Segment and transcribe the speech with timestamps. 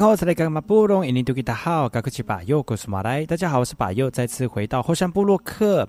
[0.00, 0.60] 好，再来干嘛？
[0.60, 3.26] 布隆，印尼多吉达好，高克奇巴右，我是马来。
[3.26, 5.88] 大家好，我是巴右，再次回到后山部落克，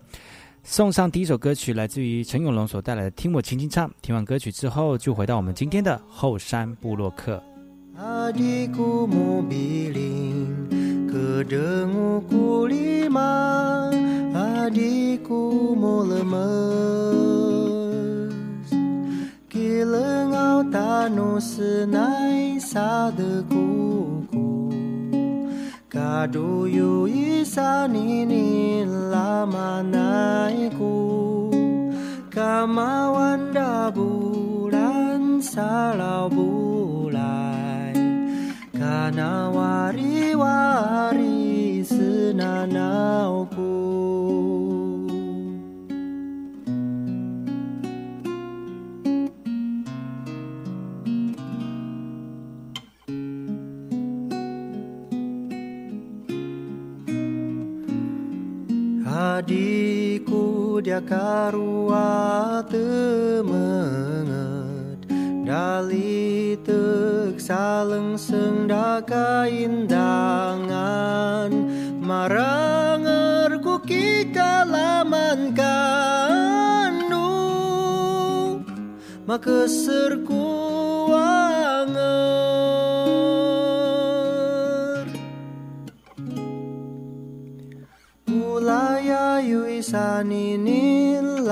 [0.64, 3.88] 送上第一首歌曲，来自于陈永龙所带来的《听我轻轻唱》。
[4.02, 7.12] 听完歌曲之后，就回到我们今天的后山部落
[19.60, 24.72] 铁了奥达诺斯奈萨的姑姑，
[25.90, 31.52] 嘎杜有伊萨尼尼拉玛奈姑，
[32.32, 37.94] 嘎玛万达布兰萨老布来，
[38.72, 43.89] 嘎那瓦里瓦里斯那那姑。
[61.00, 62.78] 姑爹卡鲁阿特
[63.44, 64.28] 门
[65.46, 66.74] 达里特
[67.38, 69.88] 萨冷圣达卡因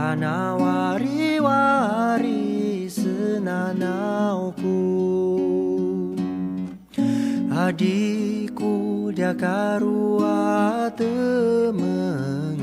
[0.08, 4.64] 花わりわり砂 nauku
[7.52, 12.56] adikku dia karua temengen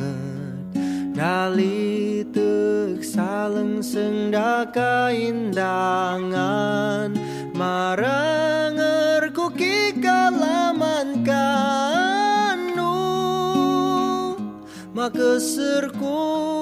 [1.12, 7.12] dali tek saleng sendaka indangan.
[7.52, 12.96] Marangerku kikalaman kanu
[14.96, 16.53] makeserku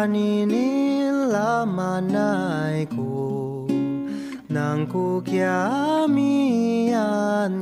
[0.00, 2.08] Tuhan inilah nang
[4.48, 6.88] Nangku kiamian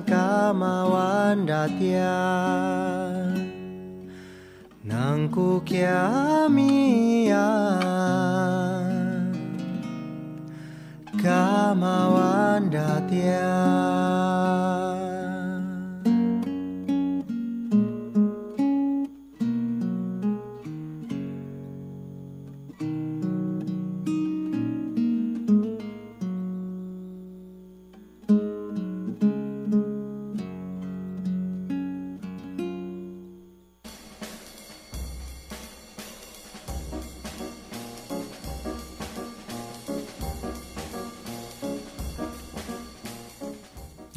[0.06, 2.14] kamawan datia
[4.86, 7.34] Nangku kiamian
[11.18, 13.50] kamawan datia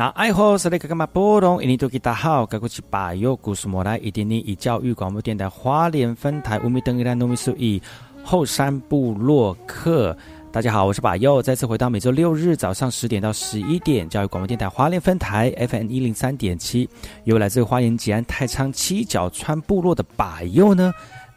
[0.02, 1.62] 那爱好是那个干嘛波动？
[1.62, 7.80] 印尼多吉大好，该过去把右故事莫来，一点点以教育广播电台花莲分台五米登一兰农米数一
[8.24, 10.18] 后山部落客。
[10.52, 16.90] 大家好，我是把右，再次回到每周六日早上十点到十一点，教育广播电台华联分台 FM 一零三点七，
[17.26, 20.92] 由来自花莲吉安太仓七角川部落的把右呢。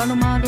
[0.00, 0.39] palomar.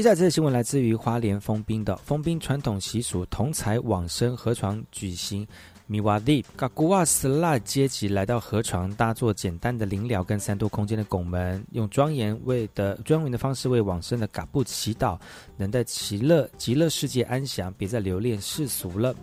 [0.00, 5.46] 接下来这个新闻来自于花莲封冰的封冰传统习俗，同才往生河床举行
[5.86, 15.18] 米瓦蒂嘎古瓦斯拉阶级来到河床，搭座简单的灵寮跟三度空间的拱门，用庄严为的庄严的方式为往生的嘎布祈祷，
[15.58, 19.14] 能在极乐极乐世界安详，别再留恋世俗了。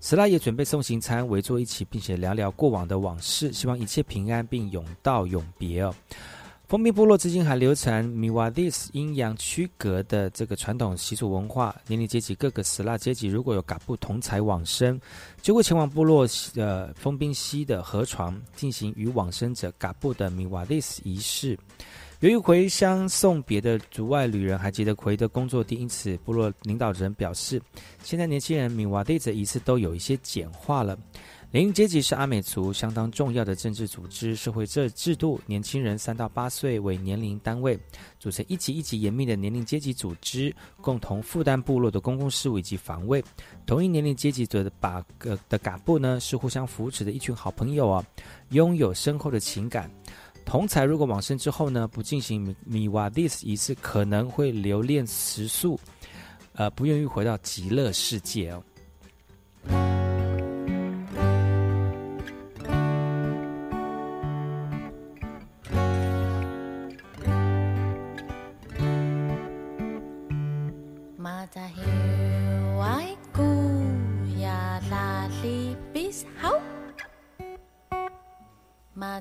[0.00, 5.94] 斯拉也准备送行餐，围坐一起，并且聊聊过往的往事，希望一切平安，并永到永别哦。
[6.68, 11.74] 封闭部落至今还流传米瓦蒂斯阴阳区隔的这个传统习俗文化。
[11.86, 15.00] 年龄阶级各个死拉阶级如果有嘎布同财往生，
[15.40, 21.58] 就会前往部落呃封冰溪的河床进行与往生者嘎布的米瓦蒂斯仪式。
[22.20, 27.62] 由于回乡送别的族外旅人还记得奎的工作地，因此部落领导人表示，
[28.02, 30.98] 现在年轻人米瓦蒂斯仪式都有一些简化了。
[31.50, 37.78] 年龄阶级是阿美族相当重要的政治组织，社会制制度，年轻人三到八岁为年龄单位，
[38.20, 43.24] 组成一级一级严密的年龄阶级组织，共同负担部落的公共事务以及防卫。
[43.64, 45.02] 同一年龄阶级的把
[45.48, 48.04] 的嘎布呢，是互相扶持的一群好朋友啊，
[48.50, 49.90] 拥有深厚的情感。
[50.44, 55.80] 同才如果往生之后呢，不进行米瓦迪斯仪式，可能会留恋食宿，
[56.52, 58.62] 呃，不愿意回到极乐世界哦。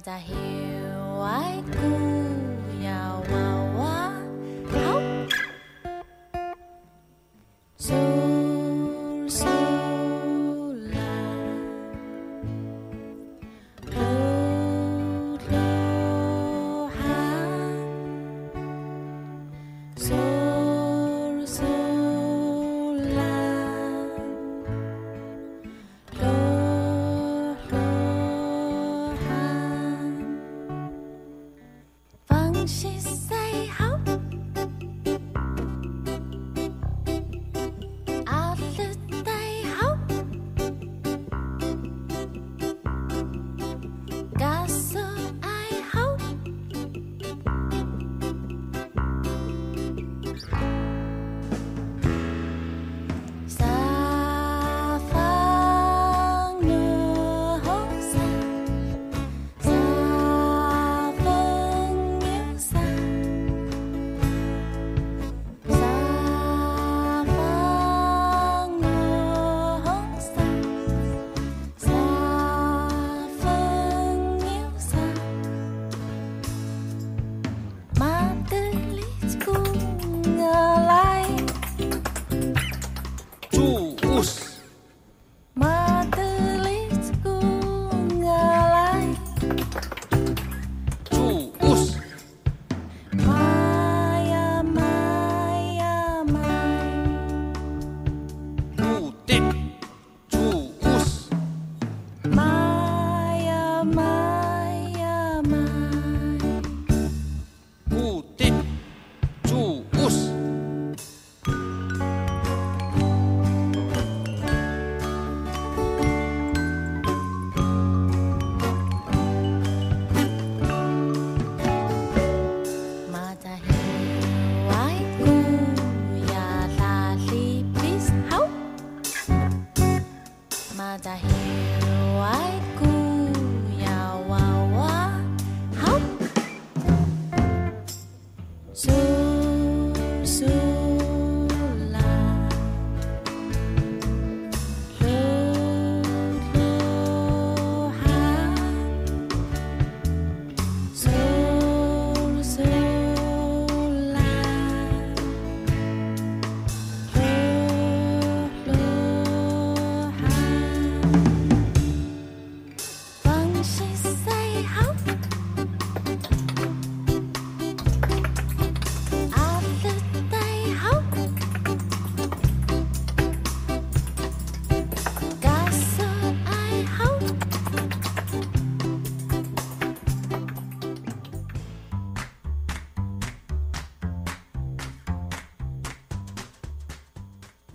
[0.06, 2.07] i hear I go.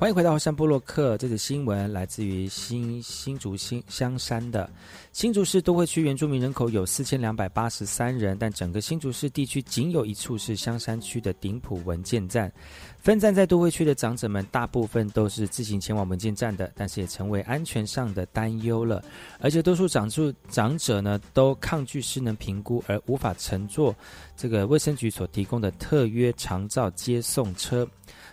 [0.02, 1.16] 欢迎回到山波洛克。
[1.16, 4.68] 这则新闻来自于新新竹新香山的
[5.12, 12.52] 新竹市都会区原住民人口有四千两百八十三人，但整个新竹市地区仅有一处是香山区的顶埔文件站。
[12.98, 19.04] 分站在都会区的长者们，大部分都是自行前往文件站的，但是也成为安全上的担忧了。
[19.38, 23.94] 而且多数长住长者呢，都抗拒失能评估，而无法乘坐
[24.42, 27.88] 这个卫生局所提供的特约长照接送车。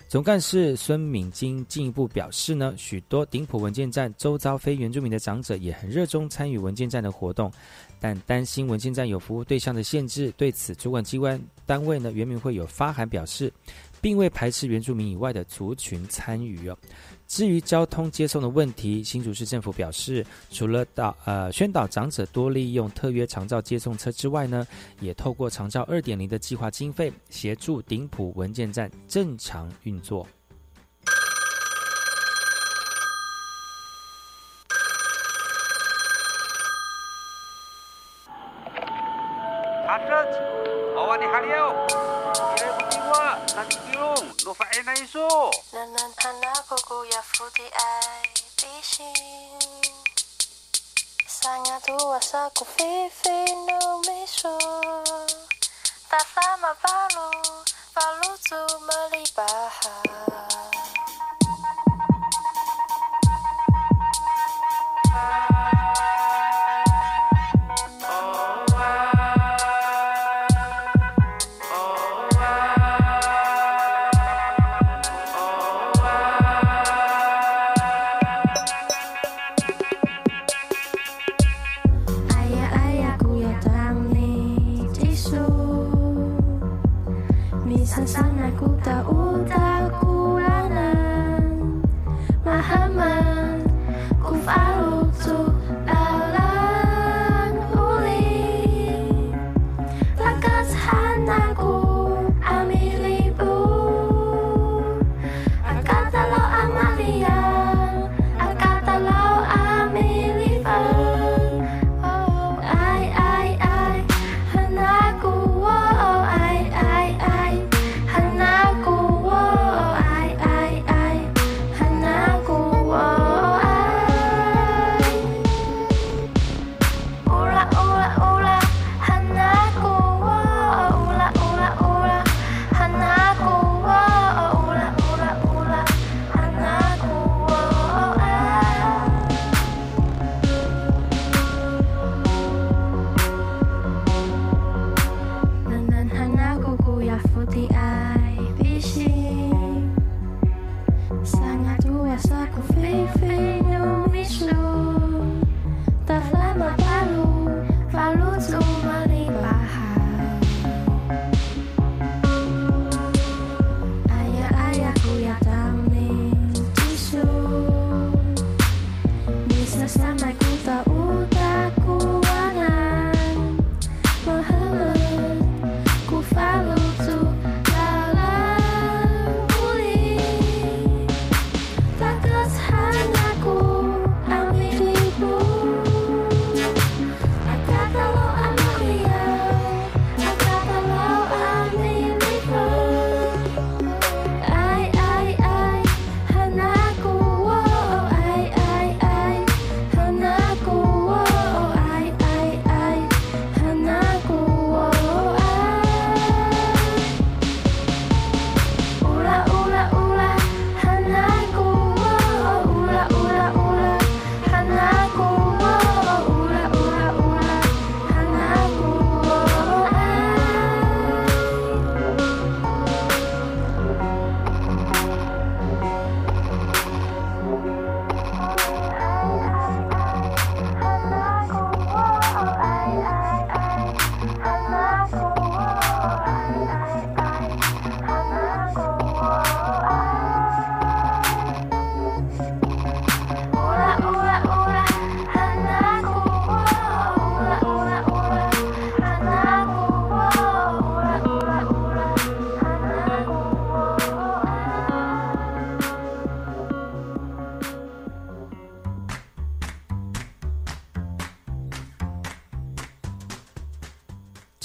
[0.08, 7.54] 总干事孙敏金进一步表示呢，许多顶埔文件站周遭非原住民的长者也很热衷参与文件站的活动，
[8.00, 13.54] 但担心文件站有服务对象的限制，对此主管机关单位呢，原民会有发函表示，
[14.02, 16.76] 并未排斥原住民以外的族群参与哦。
[17.30, 24.68] 至于交通接送的问题，新竹市政府表示，除了导呃宣导长者多利用特约长照接送车之外呢，
[25.00, 30.28] 也透过长照二点零的计划经费，协助顶埔文件站正常运作。
[44.60, 45.50] 白内说。
[45.72, 48.24] 暖暖盼那姑姑要富的爱
[48.58, 49.06] 比心，
[51.26, 54.50] 三亚土瓦萨古菲菲浓眉梳，
[56.10, 57.32] 大萨玛巴鲁
[57.94, 58.70] 巴鲁祖。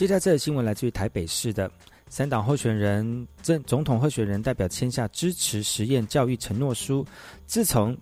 [0.05, 1.71] 接下这则新闻来自于台北市的
[2.11, 7.07] 三党候选人政总统候选人代表签下支持实验教育承诺书。
[7.47, 7.97] 自从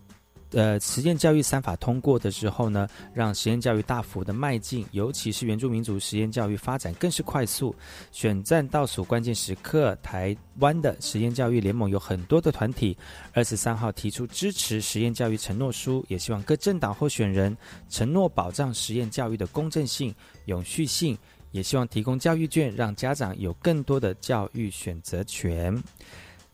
[0.51, 7.75] 呃，实验教育三法通过的时候呢，让实验教育大幅的迈进，尤其是原住民族实验教育发展更是快速。
[8.11, 12.95] 选战倒数关键时刻，台湾的实验教育联盟有很多的团体，
[13.33, 17.57] 二十三号提出支持实验教育承诺书，也希望各政党候选人
[17.88, 21.17] 承诺保障实验教育的公正性、永续性，
[21.53, 25.81] 也希望提供教育券，让家长有更多的教育选择权。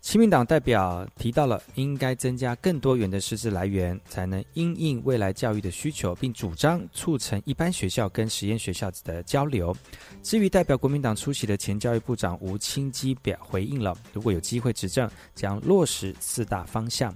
[0.01, 9.77] 亲民党代表提到了应该增加更多元的师资来源，才能因应未来教育的需求，并主张促成一般学校跟实验学校的交流。
[10.23, 17.15] 至于代表国民党出席的前教育部长吴清基表回应了，如果有机会执政，将落实四大方向。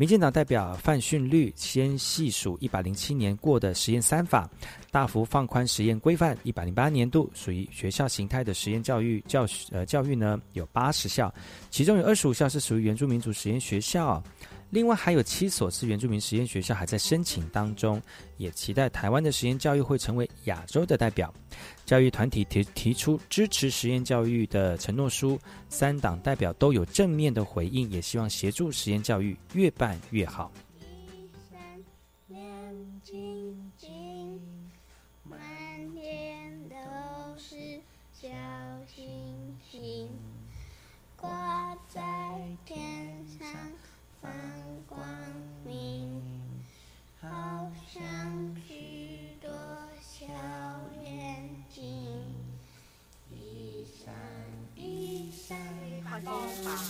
[0.00, 4.48] 民进党代表范训律先细数一百零七年过的实验三法，
[4.90, 6.34] 大幅放宽实验规范。
[6.42, 11.30] 一百零八年度属于学校形态的实验教育教呃教育呢，有八十校，
[11.68, 14.24] 其中有二十五校是属于原住民族实验学校。
[14.70, 18.00] 另外还有七所次原住民实验学校还在申请当中，
[18.36, 21.32] 也期待台湾的实验教育会成为亚洲的代表。
[21.84, 30.52] 教育团体提提出支持实验教育的承诺书，三党代表都有正面的回应，也希望协助实验教育越办越好。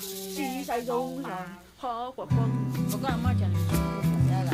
[0.01, 0.97] 西山上
[1.77, 2.39] 好火风。
[2.93, 3.49] 我跟阿妈讲，
[4.31, 4.51] 来了。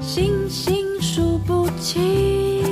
[0.00, 2.64] 星星数不清，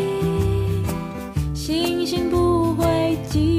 [1.55, 3.56] 星星不会寂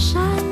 [0.00, 0.49] 山。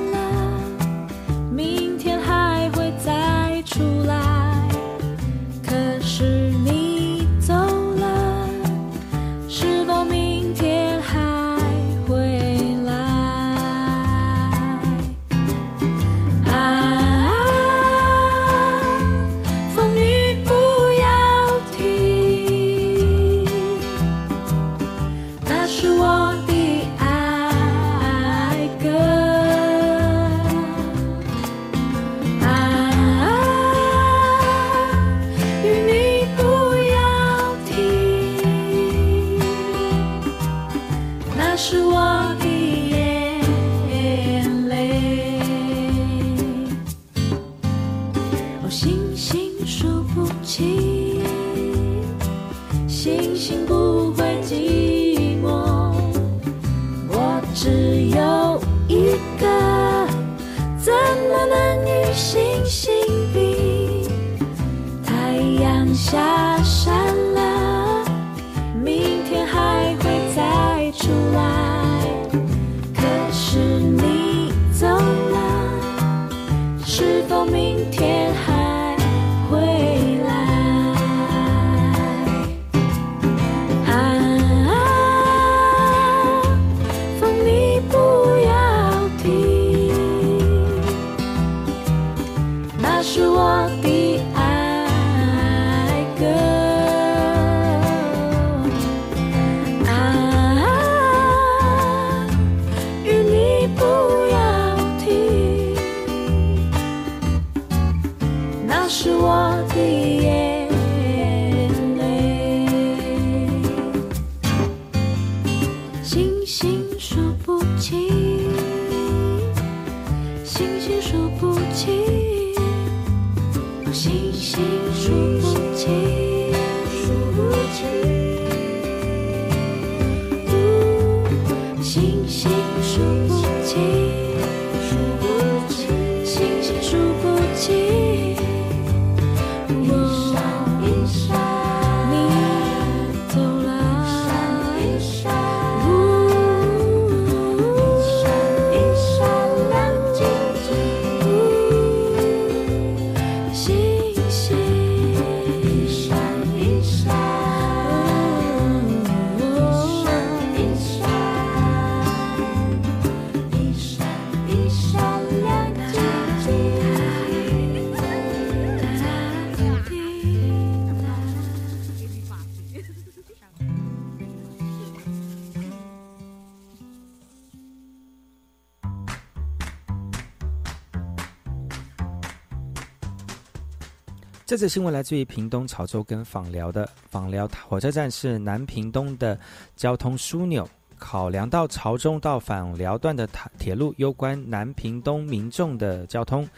[184.58, 189.38] 这新闻来自于屏东潮州跟访寮的访寮火车站是南屏东的
[189.76, 190.68] 交通枢纽。
[190.98, 196.48] 考量到潮中到访寮段的铁铁路攸关南屏东民众的交通，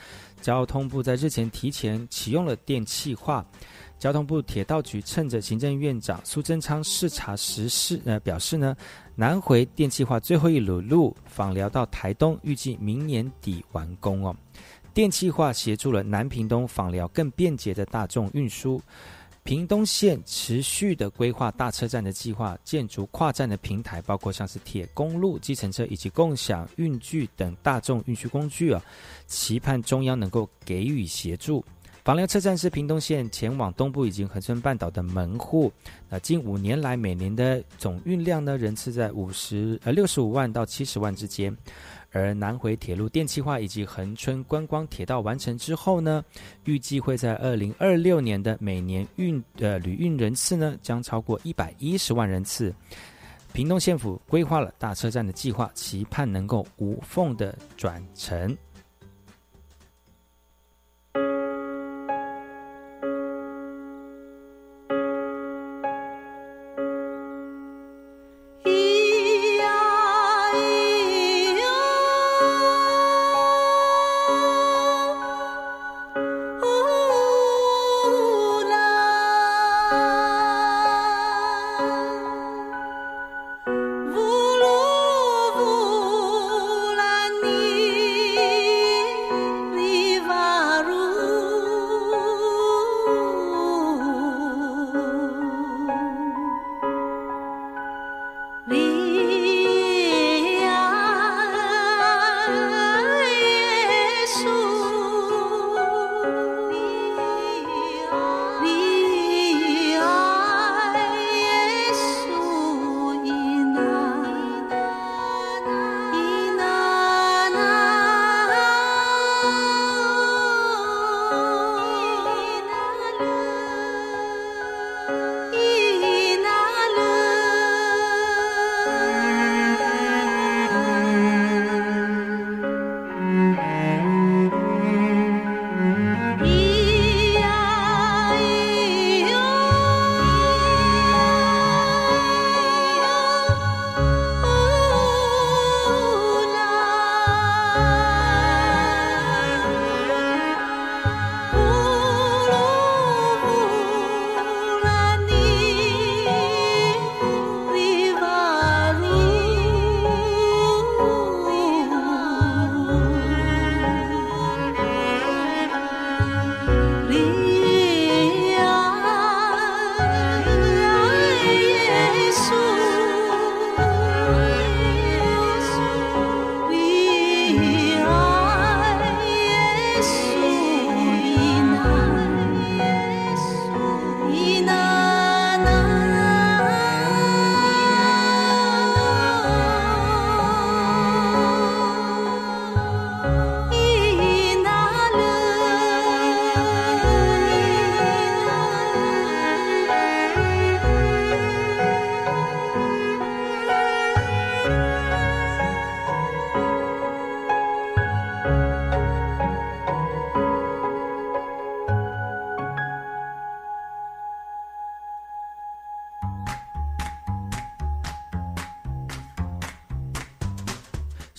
[0.41, 3.45] 交通部在日前提前启用了电气化。
[3.99, 8.75] 交通部铁道局趁着行政院长苏贞昌视察时事，呃，表示呢，
[9.15, 14.35] 南回电气化最后一路路访寮到台东，预计明年底完工哦。
[14.93, 18.81] 电气化协助了南屏东访寮更便捷的大众运输。
[19.43, 28.83] 屏东县持续的规划大车站的计划，建筑跨站的平台，包括像是铁公路、计程车以及共享运具等大众运输工具啊，
[29.27, 31.65] 期盼中央能够给予协助。
[32.05, 35.73] 访寮车站是屏东县前往东部以及恒春半岛的门户。
[36.09, 41.57] 那近五年来，每年的总运量呢，人次在五十呃六十五万到七十万之间。
[42.13, 46.25] 而南回铁路电气化以及恒春观光铁道完成之后呢，
[46.65, 52.75] 预计会在二零二六年的每年运呃旅运人次呢，将超过一百一十万人次。
[53.53, 58.57] 屏东县府规划了大车站的计划，期盼能够无缝的转乘。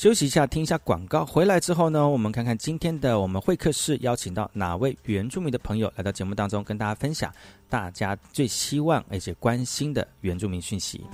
[0.02, 1.24] 休息一下，听一下广告。
[1.24, 7.32] 回来之后呢，我们看看今天的我们会客室邀请到哪位原住民的朋友来到节目当中，跟大家分享
[7.70, 11.06] 大家最希望而且关心的原住民讯息。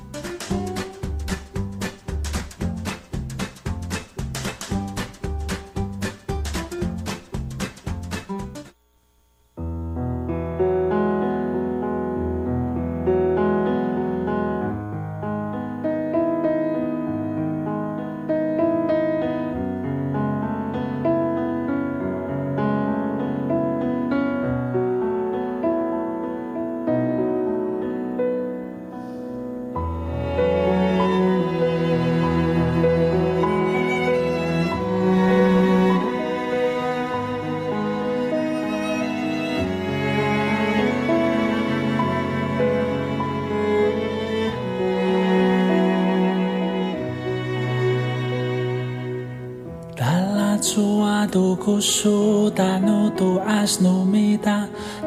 [53.67, 54.37] as no me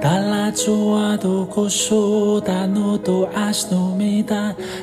[0.03, 3.96] dalla tua do coso da no do as no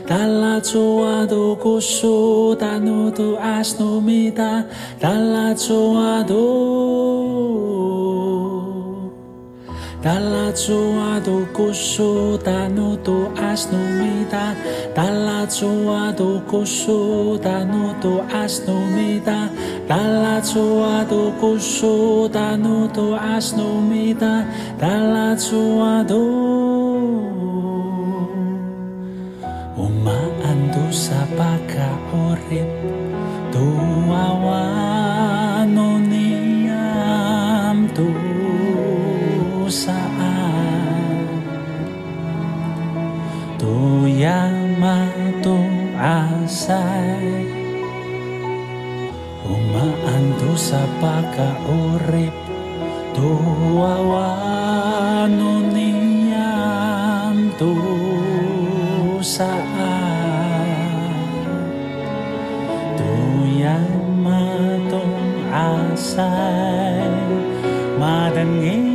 [0.10, 4.02] dalla tua do coso da no do as no
[5.00, 6.44] dalla tua do
[10.02, 11.46] dalla tua do
[12.46, 12.98] da no
[13.72, 13.86] no
[14.96, 19.50] dalla tsoado koso dano to asnomeda
[19.88, 24.48] dala kusu koso dano to asnomeda
[24.80, 26.24] dala tsoado
[29.78, 32.70] umaando sa pagkaorip
[33.54, 34.80] tuawano
[36.10, 38.10] niyam tu
[39.68, 41.38] saan
[43.62, 44.67] tuyang
[45.98, 47.50] asay
[49.42, 52.34] Umaanto sa pagkaurip
[53.18, 54.14] Tuwawano
[55.74, 57.74] niyam tu
[59.26, 59.50] sa
[62.94, 65.18] Tuyang matong
[65.50, 67.10] asay
[67.98, 68.87] Madangin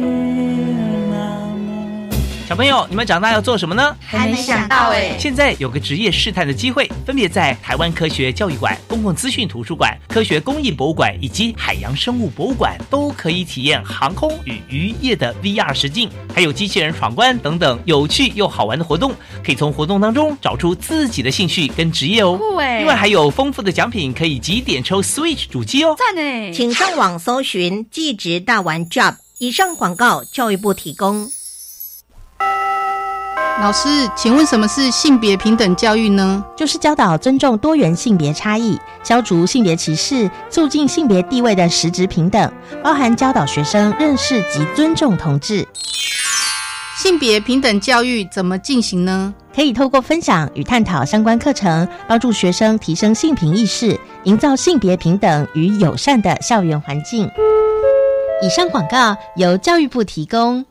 [2.53, 3.97] 小朋友，你们长大要做什么呢？
[4.05, 5.17] 还没想到哎。
[5.19, 22.37] 现在有个职业试探的机会，分别在台湾科学教育馆、公共资讯图书馆、科学工艺博物馆以及海洋生物博物馆，都可以体验航空与渔业的 VR 实境，还有机器人闯关等等有趣又好玩的活动，可以从活动当中找出自己的兴趣跟职业哦。
[22.37, 25.97] 酷哎另外还有丰富的奖品，可以几点抽 Switch 主机哦。
[25.99, 26.53] 赞哎！
[26.53, 29.15] 请上网搜寻“技职大玩 Job”。
[29.39, 31.33] 以上广告，教育部提供。
[33.61, 36.45] 老师，请问什么是性别平等教育呢？
[36.57, 45.67] 就是教导尊重多元性别差异，消除性别歧视，促进性别地位的实质平等，包含教导学生认识及尊重同志。
[46.99, 49.33] 性别平等教育怎么进行呢？
[49.55, 57.31] 可以透过分享与探讨相关课程，帮助学生提升性平意识，营造性别平等与友善的校园环境。
[58.43, 60.65] 以上广告由教育部提供。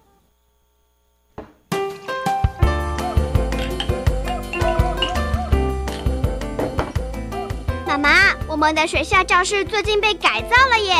[8.61, 10.95] 们的学校教室最近被改造了耶！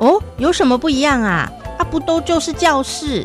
[0.00, 1.48] 哦，有什么不一样啊？
[1.78, 3.24] 啊，不都就是教室？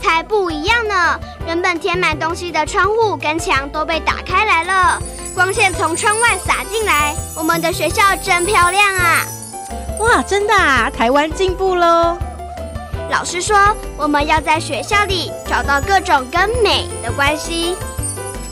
[0.00, 1.20] 才不一样呢！
[1.46, 4.98] 原本填满东西的窗户跟墙都被打开来了，
[5.34, 7.14] 光线从窗外洒进来。
[7.36, 9.26] 我们的学校真漂亮啊！
[10.00, 10.88] 哇，真的啊！
[10.88, 12.16] 台湾进步喽！
[13.10, 13.58] 老师说，
[13.98, 17.76] 我们要在学校里找到各种跟美的关系。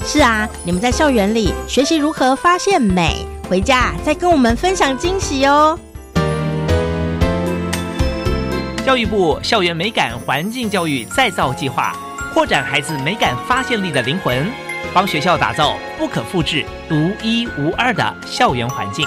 [0.04, 5.78] 是啊，你们在校园里学习如何发现美，回家再跟我们分享惊喜哦。
[8.84, 11.94] 教育部校园美感环境教育再造计划，
[12.32, 14.50] 扩展孩子美感发现力的灵魂，
[14.92, 19.06] 帮学校打造不可复制、独一无二的校园环境。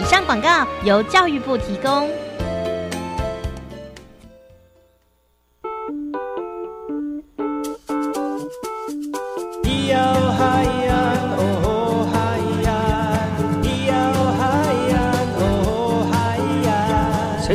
[0.00, 2.08] 以上广告由教育部提供。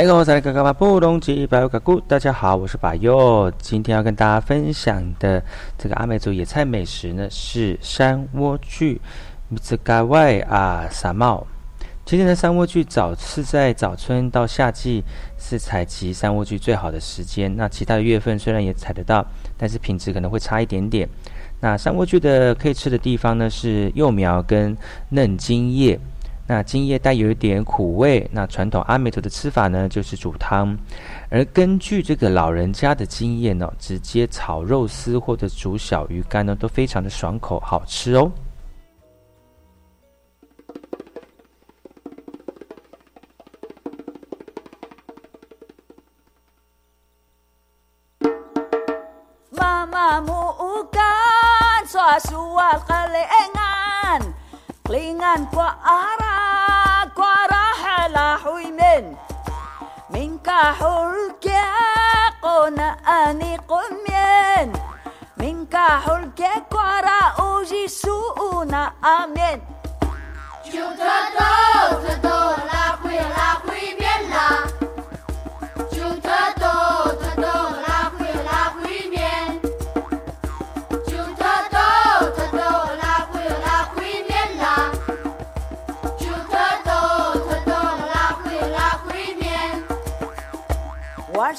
[0.00, 3.52] 嗨，各位在嘎嘎巴布隆吉巴尤嘎古，大家好，我是巴佑。
[3.58, 5.44] 今天要跟大家分享的
[5.76, 8.98] 这个阿美族野菜美食呢，是山莴苣，
[9.50, 11.46] 米兹嘎外啊撒茂。
[12.06, 15.04] 今年的山莴苣早是在早春到夏季
[15.36, 17.54] 是采集山莴苣最好的时间。
[17.54, 19.22] 那其他的月份虽然也采得到，
[19.58, 21.06] 但是品质可能会差一点点。
[21.60, 24.74] 那山莴苣的可以吃的地方呢，是幼苗跟
[25.10, 26.00] 嫩茎叶。
[26.52, 30.76] 那茎叶带有一点苦味，那传统阿美族的吃法呢，就是煮汤。
[31.28, 38.32] 而根据这个老人家的经验呢，直接炒肉丝或者煮小鱼干呢，都非常的爽口好吃哦。
[49.52, 50.32] 妈妈木
[50.90, 53.59] kan suasual kalengan
[54.90, 59.16] Lingan kwa ara kwa rahala huimen
[60.10, 61.60] Minka hulke
[62.40, 64.72] kona ani kumyen
[65.36, 69.60] Minka hulke kwa ra uji suuna amen.
[70.74, 72.00] Yo trato,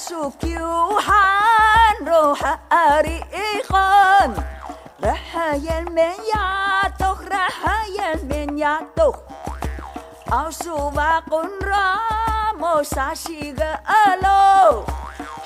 [0.09, 4.43] شوكي وحنروح أريقان
[5.03, 9.15] رحايا المنياتوخ رحايا المنياتوخ
[10.33, 14.83] أوسو باقون رامو ساشيغا ألو.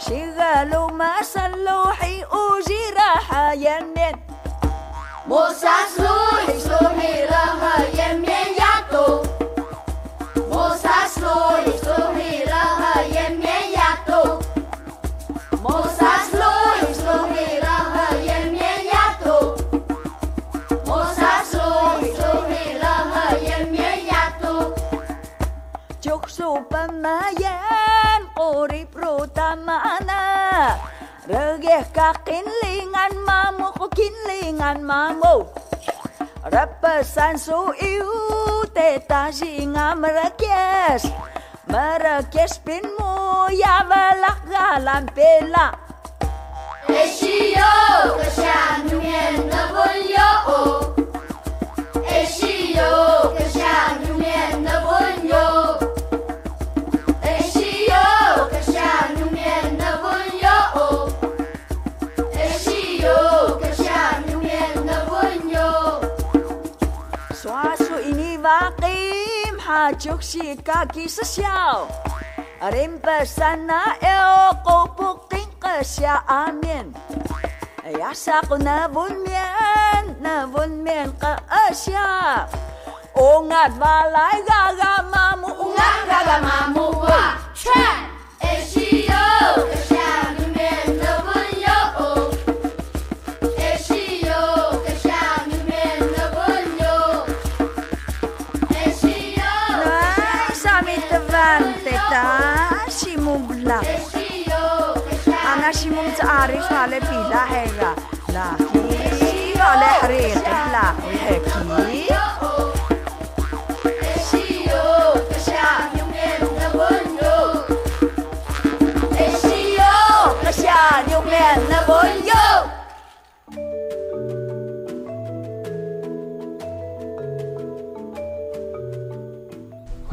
[0.06, 4.16] شغالو ما سلوحي أوجي رحايا المن
[5.28, 8.45] موسى سلوحي سلوحي رحايا المن
[27.06, 30.26] Senayan urip rutamana
[31.30, 35.46] Regeh kakinlingan mamu kukinlingan mamu.
[36.50, 38.10] Repesan su iu
[38.74, 41.06] teta singa merekes.
[41.70, 45.78] Merekes pinmu ya belak galam pela.
[46.90, 47.74] Eshiyo
[48.18, 50.30] keshanungen nabulyo
[52.02, 52.94] Eshiyo
[53.38, 55.55] keshanungen nabulyo
[68.46, 71.90] cavaquim hachukshi kakisasyaw
[72.74, 76.94] rimpasana eokopukin kasya amin.
[77.86, 82.46] Yasak na bulmien na bulmien ka asya
[83.18, 88.05] ungat balay gagamamu ungat gagamamu wa chan
[105.90, 107.96] متعارف على بلا حاجة
[108.34, 110.36] لا حكي ولا حريق
[110.72, 110.94] لا
[111.28, 112.25] حكي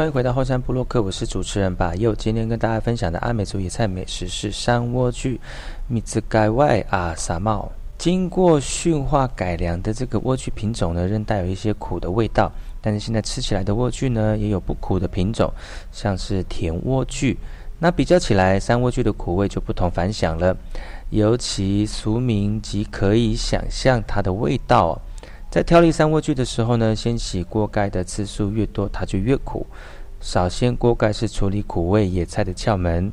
[0.02, 2.12] 欢迎回到后山部落客，我是主持人把佑。
[2.12, 5.38] 今天跟大家分享的阿美族野菜美食是山莴苣，
[5.86, 7.70] 米兹盖外啊撒帽。
[7.98, 12.50] 经过驯化改良的这个莴苣品种呢，仍带有一些苦的味道。
[12.80, 15.48] 但是现在吃起来的莴苣呢，也有不苦的品种，
[15.92, 17.36] 像是甜莴苣。
[17.78, 20.56] 那比较起来，山莴苣的苦味就不同凡响了。
[21.10, 25.00] 尤其俗名即可以想象它的味道。
[25.52, 29.66] 在调理山莴苣的时候呢，先洗锅盖的次数越多，它就越苦。
[30.18, 33.12] 首先锅盖是处理苦味野菜的窍门，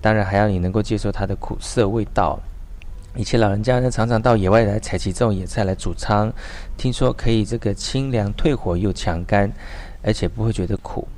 [0.00, 2.38] 当然还要你能够接受它的苦涩味道。
[3.16, 6.32] 以前老人家呢，常常到野外来采集这种野菜来煮汤，
[6.76, 9.52] 听说可以这个清凉退火又强肝，
[10.00, 11.08] 而且不会觉得苦。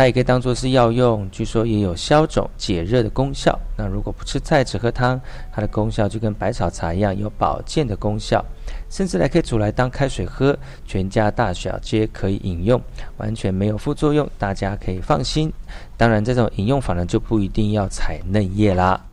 [0.00, 3.58] 它也可以当做是药用，据说也有消肿解热的功效。
[3.76, 5.20] 那如果不吃菜只喝汤，
[5.52, 8.42] 它的功效就跟百草茶一样，有保健的功效，
[8.88, 12.80] 甚至还可以煮来当开水喝，全家大小皆可以饮用，
[13.18, 15.52] 完全没有副作用，大家可以放心。
[15.98, 19.09] 当然，这种饮用法呢，就不一定要采嫩叶啦。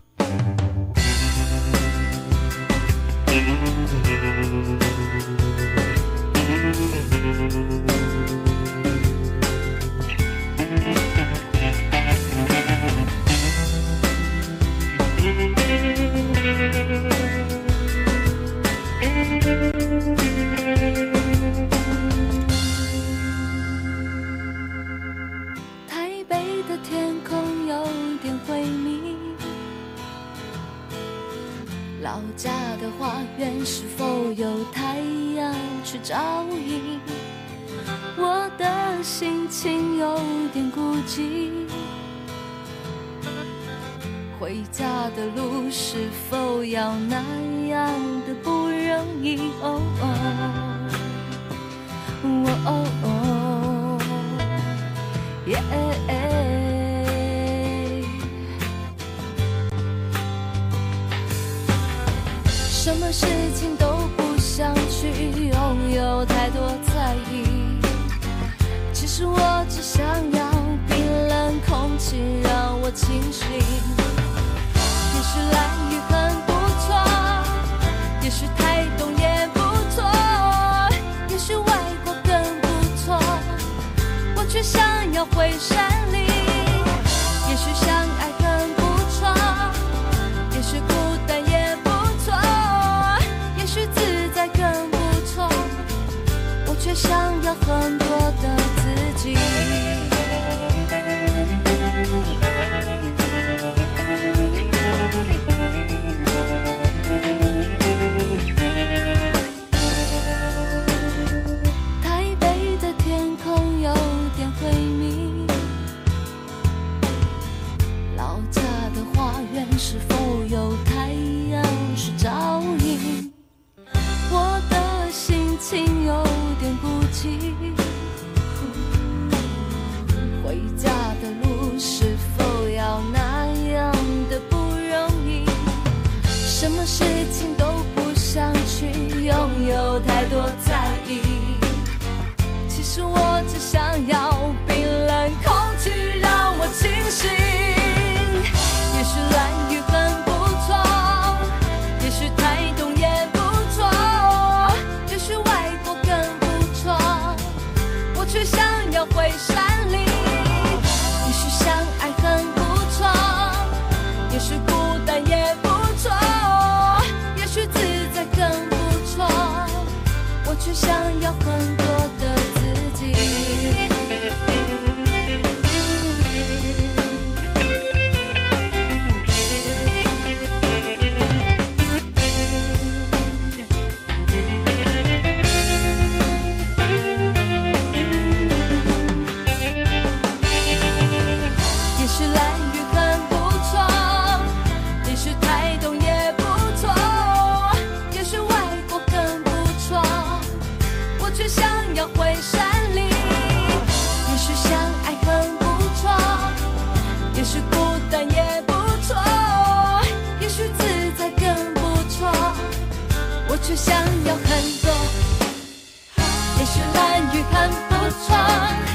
[218.11, 218.86] 窗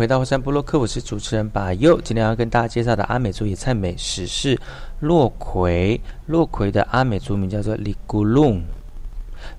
[0.00, 2.00] 回到火山部落克，我是主持人把佑。
[2.00, 4.58] 今天要跟大家介绍的阿美族野菜美食是
[5.00, 6.00] 落葵。
[6.24, 8.62] 落葵的阿美族名叫做里古隆。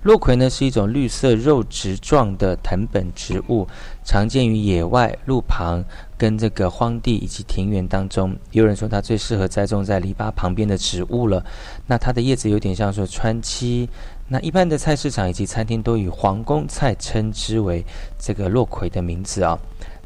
[0.02, 3.68] 落葵呢是一种绿色肉植状的藤本植物，
[4.04, 5.84] 常见于野外、路旁、
[6.18, 8.36] 跟这个荒地以及庭园当中。
[8.50, 11.44] 有人说它最适合栽种在篱笆旁边的植物了。
[11.86, 13.88] 那它的叶子有点像说川七。
[14.26, 17.84] 那一般的菜市场以及餐厅都以皇宫菜称之为
[18.18, 19.58] 这个落葵的名字啊、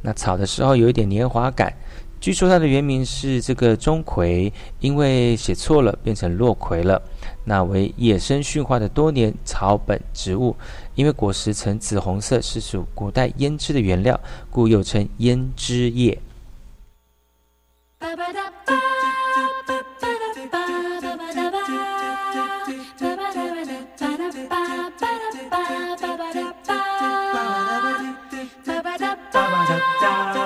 [0.07, 1.75] 那炒的时候有一点年华感。
[2.21, 7.03] 据说它的原名是这个钟馗，因为写错了变成落葵了。
[7.45, 10.55] 那为野生驯化的多年草本植物，
[10.95, 16.17] 因为果实呈紫红色，是属古代胭脂的原料，故又称胭脂叶。
[30.01, 30.46] da, da.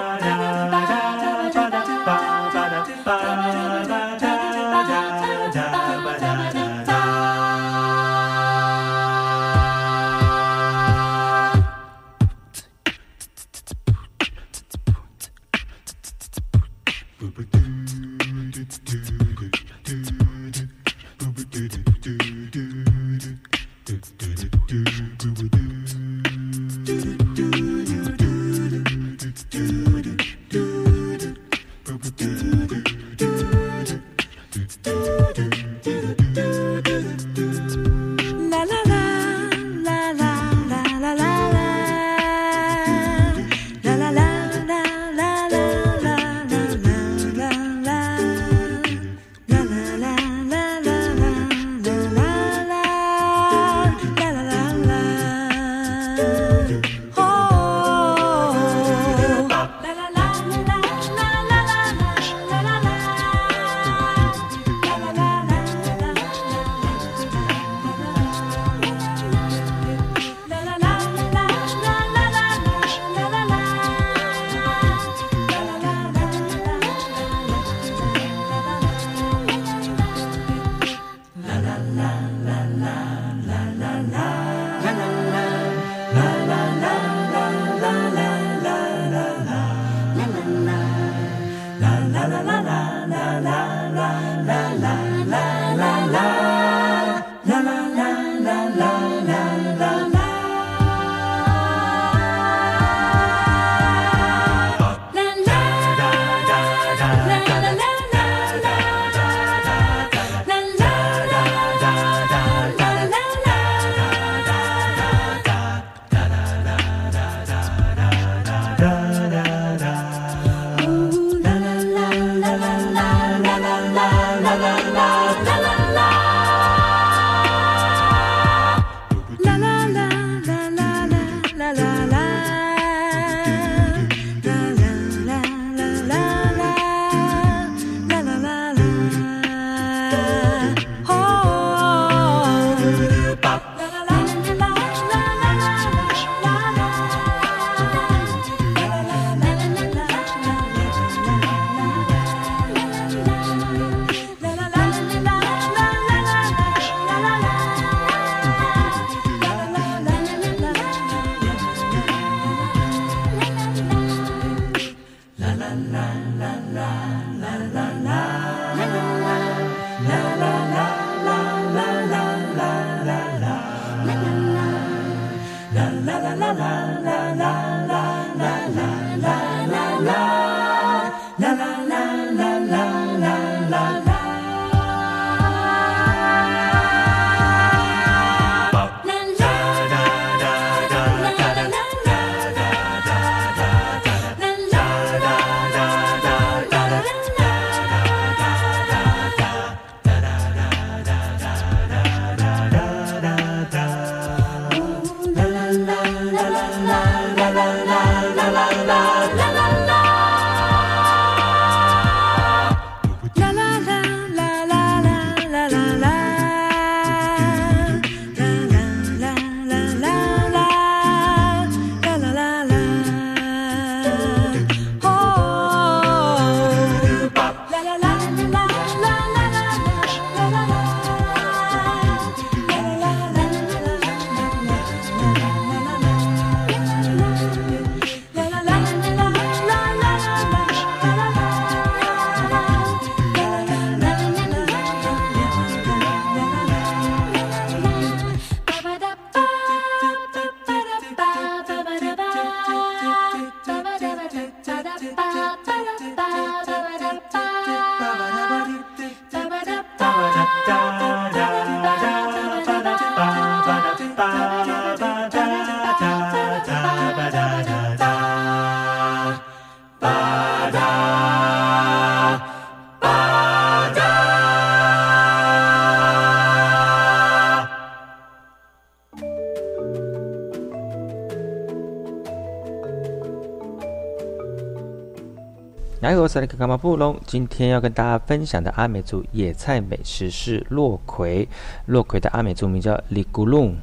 [286.31, 287.19] 来，我是那个干嘛布隆。
[287.27, 291.49] 今天要跟大家分享的阿美族野菜美食是落葵。
[291.87, 293.75] 落葵的阿美族名叫里古隆。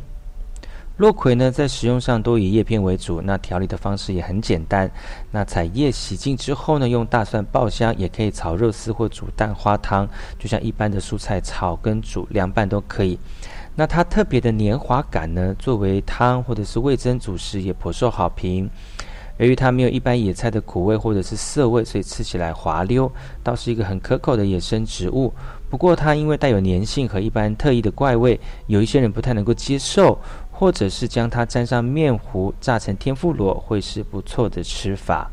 [0.95, 4.89] 落葵呢，在食用上都以叶片为主，那调理的方式也很简单。
[5.31, 10.07] 那采叶洗净之后呢，用大蒜爆香，也可以炒肉丝或煮蛋花汤，
[10.39, 13.19] 就像一般的蔬菜炒跟煮凉拌都可以。
[13.75, 18.69] 那它特别的黏滑感呢，作为汤或者是味增主食也颇受好评。
[19.37, 23.11] 由于它没有一般野菜的苦味或者是涩味，所以吃起来滑溜，
[23.43, 25.33] 倒是一个很可口的野生植物。
[25.69, 30.17] 不过它因为带有粘性和一般特异的怪味，有一些人不太能够接受，
[30.51, 35.29] 或者是将它沾上面糊炸成天妇罗，会是不错的吃法。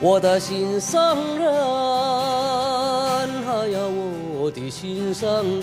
[0.00, 1.46] 我的心上人，
[3.46, 3.78] 哎呀，
[4.36, 5.57] 我的心上人，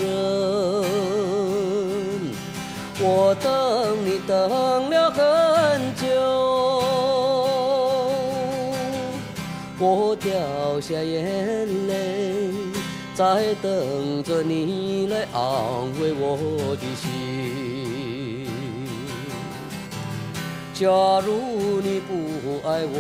[9.97, 12.51] 我掉下眼泪，
[13.13, 15.41] 在等着你来安
[16.01, 18.45] 慰我的心。
[20.73, 20.85] 假
[21.25, 22.97] 如你不爱我，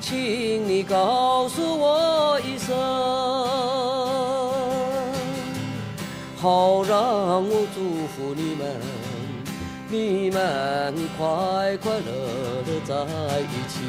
[0.00, 2.78] 请你告诉我一声，
[6.36, 8.80] 好让我祝福你们，
[9.88, 12.94] 你们快快乐乐在
[13.40, 13.82] 一起。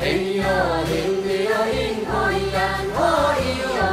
[0.00, 0.44] 嘿呀，
[0.86, 0.90] 咿
[1.22, 2.56] 咿呀咿海雁，
[2.94, 3.38] 嘿
[3.76, 3.83] 呀，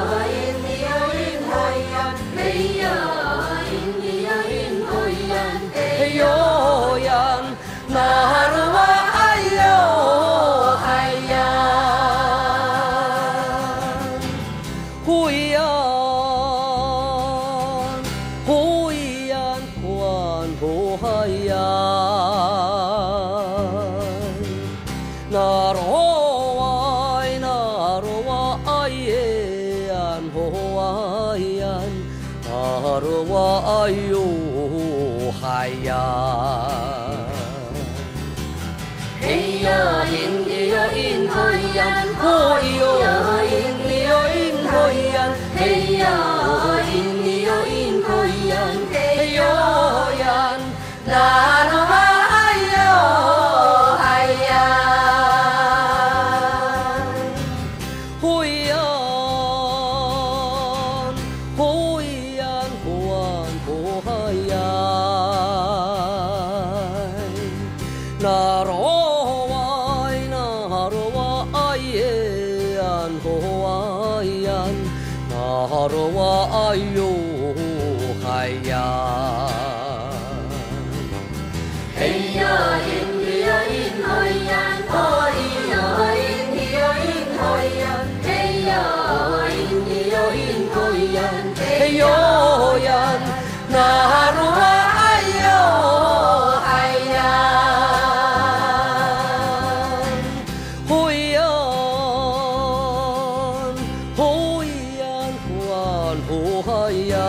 [106.31, 107.19] 不一样。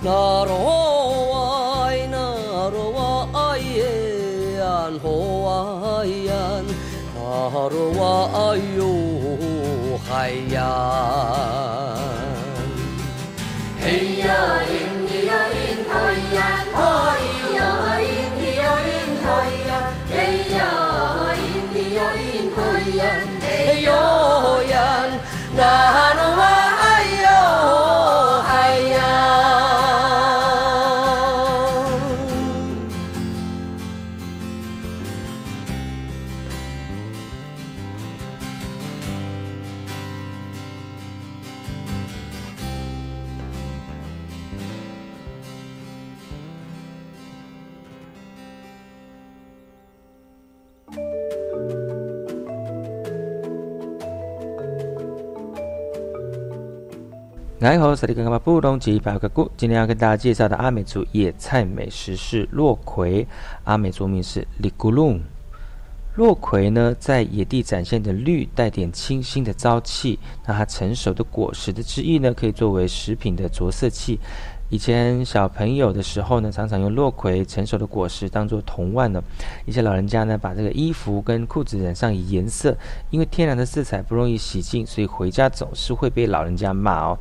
[0.00, 0.10] 那
[0.46, 0.50] 罗
[1.30, 2.08] 哇哎，
[2.72, 6.32] 罗哇哎耶，安好哇呀，
[7.12, 8.00] 罗哇
[10.08, 10.16] 哎，
[10.54, 11.41] 呀。
[57.62, 63.24] 来好，萨利格卡巴布隆吉巴格古，今天要跟大家介绍的阿美族野菜美食是洛葵，
[63.62, 65.20] 阿美族名是里古隆。
[66.16, 70.18] 落葵呢，在野地展现的绿，带点清新的朝气。
[70.44, 74.18] 那它成熟的果实的汁液呢，可以作为食品的着色器。
[74.72, 79.22] 以前小朋友的时候呢，常常用落葵成熟的果实当做铜腕呢。
[79.66, 82.74] 一些老人家呢，把这个衣服跟裤子染上颜色，
[83.10, 87.18] 因为天然的色彩不容易洗净，所以回家总是会被老人家骂哦。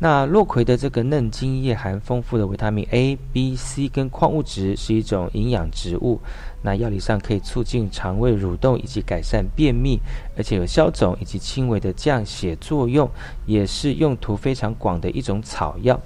[0.00, 6.20] 那落葵的这个嫩茎叶含丰富的维他命 A、B、C 跟矿物质，是一种营养植物。
[6.62, 9.98] 那药理上可以促进肠胃蠕动以及改善便秘，
[10.36, 13.10] 而且有消肿以及轻微的降血作用，
[13.46, 16.00] 也是用途非常广的一种草药。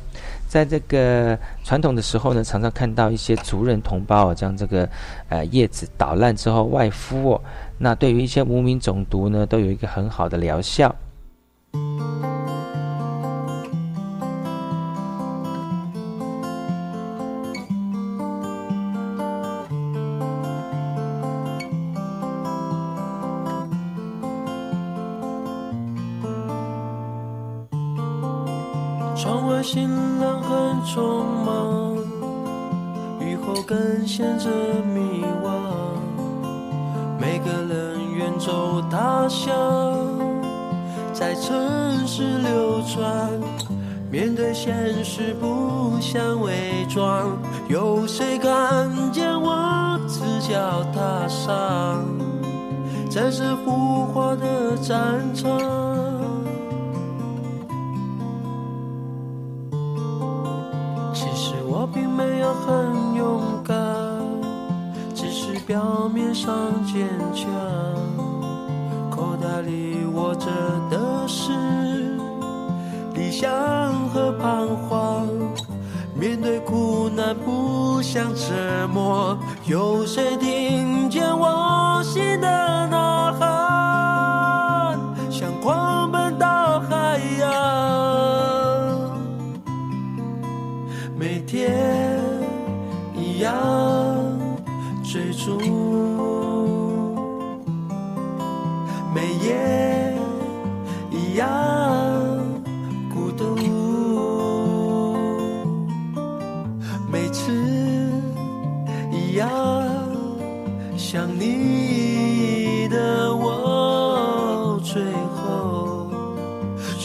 [0.53, 4.87] 在这个传统的时候呢，常常看到一些族人同胞，将这个
[5.31, 7.41] 呃叶子捣烂之后外敷哦。
[7.79, 10.95] 那对于一些无名肿毒呢，都有一个很好的疗效。
[30.95, 31.97] 匆忙，
[33.19, 34.51] 雨后更显着
[34.95, 35.49] 迷惘。
[37.19, 39.55] 每个人远走他乡，
[41.15, 43.31] 在城市流转。
[44.11, 47.39] 面对现实不想伪装，
[47.69, 52.05] 有谁看见我赤脚踏上
[53.09, 55.92] 战士浮华的战场？
[65.73, 67.49] 表面上坚强。
[69.11, 70.47] 口袋里握着
[70.91, 71.51] 的是
[73.15, 73.51] 理想
[74.11, 75.27] 和彷徨。
[76.15, 80.37] 面对苦难不想折磨，有谁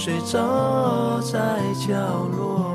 [0.08, 1.94] 睡着在角
[2.32, 2.67] 落。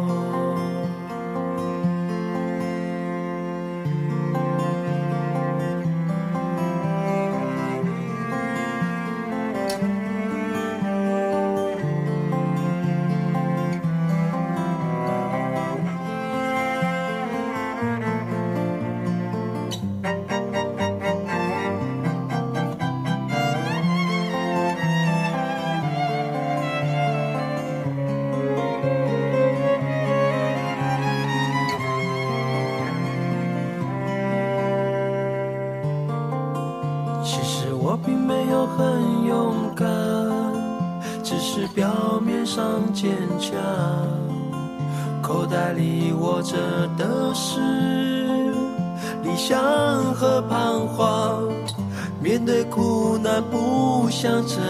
[43.03, 43.59] 坚强。
[45.21, 46.57] 口袋里握着
[46.97, 47.61] 的是
[49.25, 49.61] 理想
[50.15, 51.49] 和彷徨。
[52.21, 54.63] 面对苦难不想沉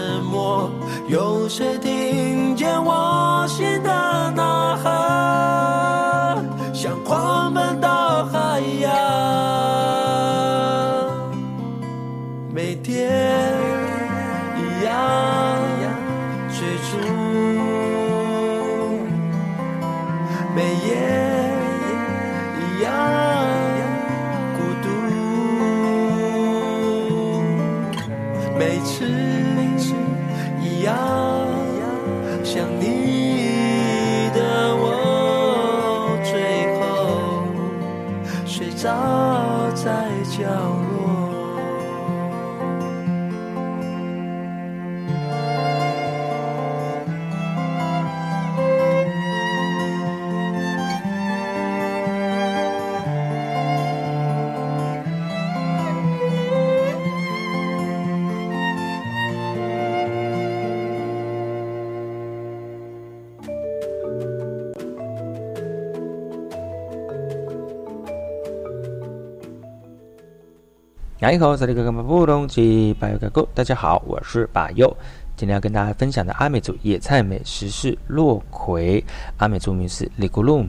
[71.25, 74.93] 你好，这里是格马布隆吉巴友格古，大家好，我是巴佑。
[75.37, 79.01] 今天要跟大家分享的阿美族野菜美食是落葵，
[79.37, 80.67] 阿美族名是 ligulum。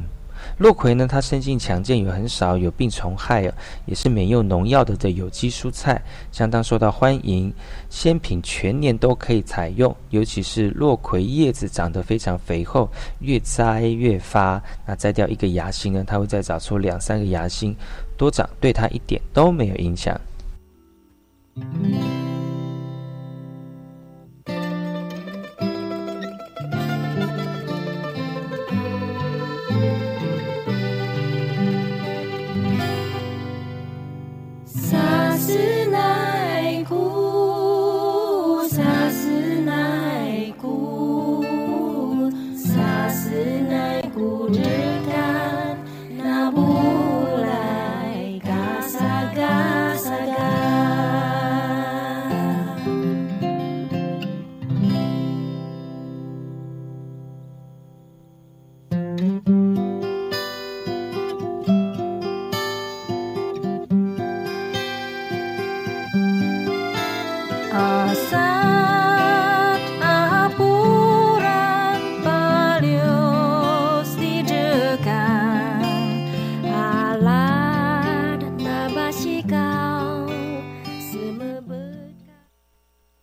[0.58, 6.00] 落葵呢，它生性强健，有很少有病虫害啊，也是免用农药的的有机蔬菜，
[6.30, 7.52] 相当受到欢迎。
[7.90, 12.88] 鲜品全年都可以采用，尤其是落葵叶子长得非常肥厚，
[13.18, 14.62] 越摘越发。
[14.86, 17.74] 那摘掉一个芽心呢，它会再长出两三个芽心，
[18.16, 20.16] 多长对它一点都没有影响。
[21.56, 22.23] Música